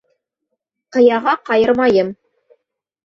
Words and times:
Ҡыяға 0.97 1.35
ҡайырмайым. 1.51 2.11